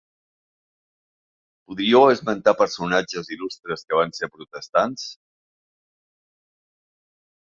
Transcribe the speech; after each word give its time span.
Podríeu 1.71 2.05
esmentar 2.13 2.53
personatges 2.61 3.29
il·lustres 3.37 3.83
que 3.89 3.99
van 3.99 4.15
ser 4.21 4.31
protestants? 4.37 5.03